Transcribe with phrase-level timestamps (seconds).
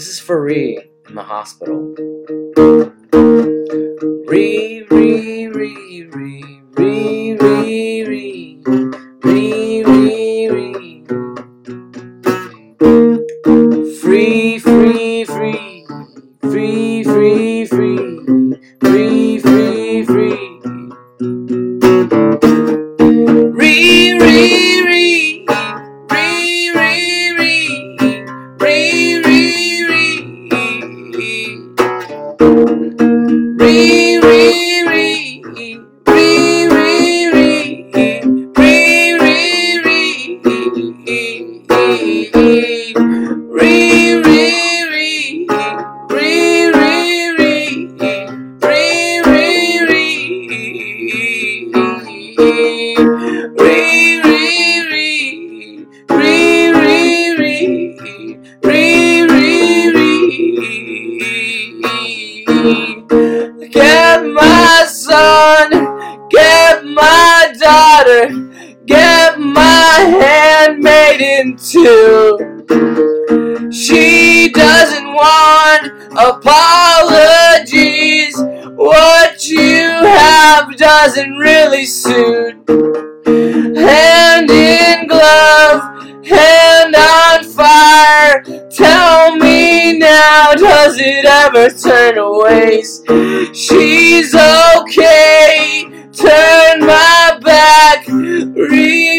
[0.00, 1.94] This is for in the hospital.
[52.40, 52.96] Get
[64.24, 65.70] my son,
[66.30, 68.30] get my daughter,
[68.86, 72.38] get my handmaiden too.
[73.70, 76.89] She doesn't want apologies.
[81.02, 82.56] Doesn't really suit.
[83.74, 85.80] Hand in glove,
[86.26, 88.42] hand on fire.
[88.70, 93.06] Tell me now, does it ever turn to waste?
[93.56, 95.86] She's okay.
[96.12, 98.06] Turn my back.
[98.06, 99.09] Re,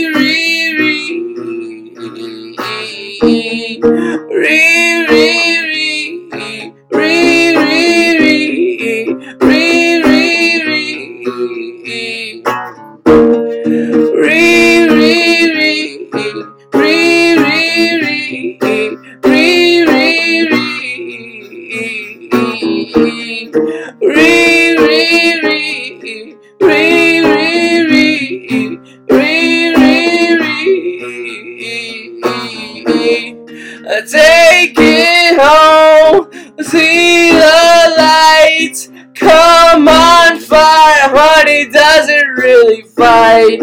[41.11, 43.59] fire, honey, doesn't really fight.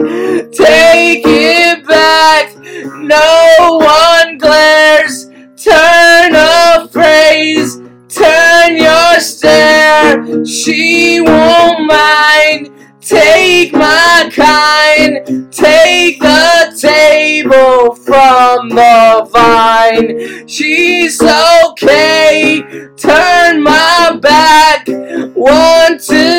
[0.52, 5.26] Take it back, no one glares.
[5.56, 7.76] Turn a phrase,
[8.08, 10.44] turn your stare.
[10.46, 12.70] She won't mind.
[13.08, 20.46] Take my kind, take the table from the vine.
[20.46, 22.62] She's okay,
[22.98, 24.88] turn my back,
[25.34, 26.37] One, to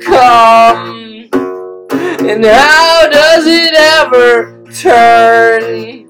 [0.00, 1.28] come?
[2.30, 6.06] And how does it ever turn?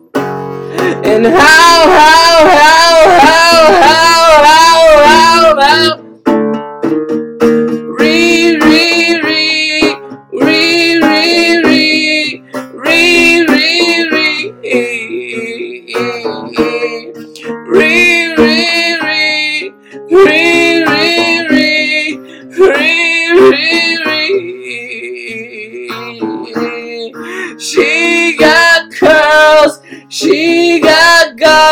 [1.05, 3.42] And how, how, how, how,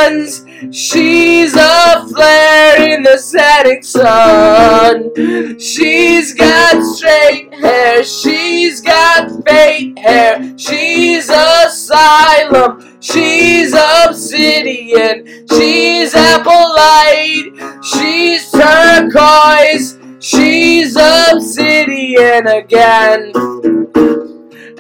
[0.01, 5.11] guns, she's a flare in the setting sun.
[5.59, 17.51] She's got straight hair, she's got fake hair, she's asylum, she's obsidian, she's apple light,
[17.83, 23.33] she's turquoise, she's obsidian again.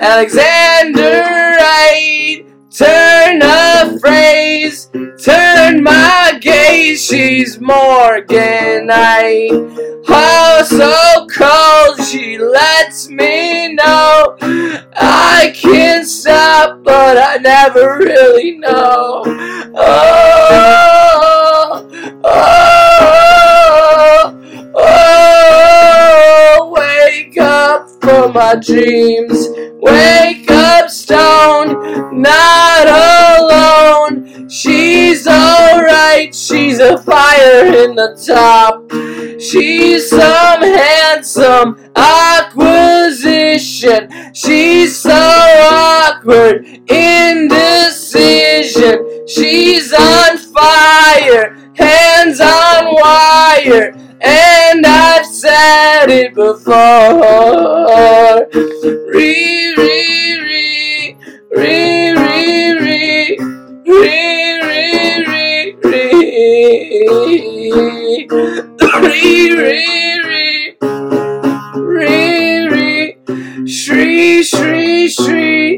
[0.00, 1.24] Alexander
[1.58, 4.88] Wright, turn a phrase,
[5.22, 8.88] turn my gaze, she's Morganite.
[10.08, 19.22] Oh, so cold, she lets me know I can't stop, but I never really know.
[19.76, 20.16] Oh,
[22.24, 22.70] oh,
[24.74, 29.48] oh, wake up from my dreams.
[29.82, 34.48] Wake up, stone, not alone.
[35.30, 38.90] She's alright, she's a fire in the top.
[39.40, 44.10] She's some handsome acquisition.
[44.34, 49.28] She's so awkward, indecision.
[49.28, 53.94] She's on fire, hands on wire.
[54.20, 56.74] And I've said it before.
[59.12, 61.16] Re, re, re, re,
[61.56, 61.89] re,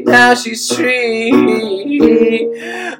[0.05, 2.47] now she's Shri, re,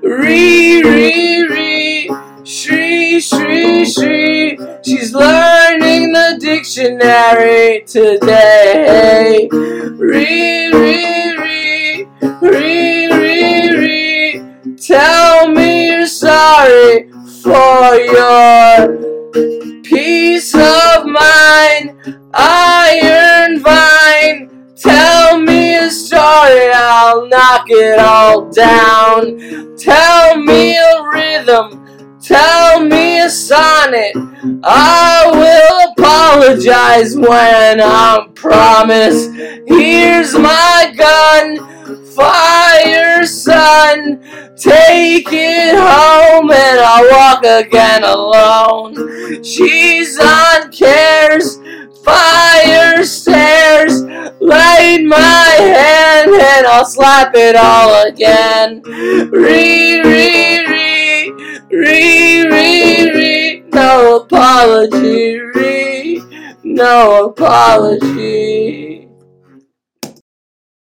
[0.02, 2.10] re, re,
[2.44, 12.08] Shri, Shri, Shri, she's learning the dictionary today, re, re, re,
[12.42, 14.42] re, re, re,
[14.78, 17.10] tell me you're sorry
[17.42, 21.33] for your peace of mind,
[27.13, 29.77] I'll knock it all down.
[29.77, 34.15] Tell me a rhythm, tell me a sonnet.
[34.63, 39.30] I will apologize when I'm promised.
[39.68, 44.19] Here's my gun, fire, son.
[44.57, 49.44] Take it home and I'll walk again alone.
[49.44, 51.60] She's on cares,
[52.04, 53.62] fire stairs.
[54.01, 58.81] Light my hand and I'll slap it all again.
[58.84, 61.31] Re, re, re,
[61.69, 63.63] re, re, re.
[63.74, 66.22] No apology, re,
[66.63, 69.03] no apology.